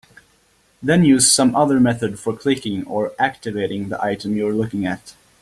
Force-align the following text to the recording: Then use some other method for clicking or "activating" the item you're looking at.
Then 0.81 1.03
use 1.05 1.31
some 1.31 1.55
other 1.55 1.79
method 1.79 2.17
for 2.19 2.35
clicking 2.35 2.87
or 2.87 3.13
"activating" 3.19 3.89
the 3.89 4.03
item 4.03 4.35
you're 4.35 4.51
looking 4.51 4.83
at. 4.83 5.13